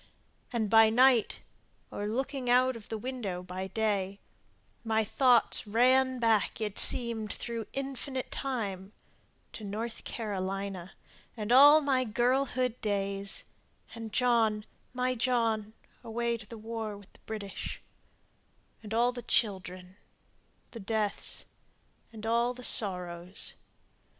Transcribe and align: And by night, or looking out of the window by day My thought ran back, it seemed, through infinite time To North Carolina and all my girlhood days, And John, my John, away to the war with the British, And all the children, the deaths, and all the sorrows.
And 0.51 0.67
by 0.67 0.89
night, 0.89 1.41
or 1.91 2.07
looking 2.07 2.49
out 2.49 2.75
of 2.75 2.89
the 2.89 2.97
window 2.97 3.43
by 3.43 3.67
day 3.67 4.19
My 4.83 5.03
thought 5.03 5.61
ran 5.63 6.19
back, 6.19 6.59
it 6.59 6.79
seemed, 6.79 7.31
through 7.31 7.67
infinite 7.71 8.31
time 8.31 8.93
To 9.53 9.63
North 9.63 10.03
Carolina 10.03 10.93
and 11.37 11.51
all 11.51 11.81
my 11.81 12.03
girlhood 12.03 12.81
days, 12.81 13.43
And 13.93 14.11
John, 14.11 14.65
my 14.91 15.13
John, 15.13 15.75
away 16.03 16.35
to 16.35 16.47
the 16.47 16.57
war 16.57 16.97
with 16.97 17.13
the 17.13 17.19
British, 17.27 17.79
And 18.81 18.95
all 18.95 19.11
the 19.11 19.21
children, 19.21 19.97
the 20.71 20.79
deaths, 20.79 21.45
and 22.11 22.25
all 22.25 22.55
the 22.55 22.63
sorrows. 22.63 23.53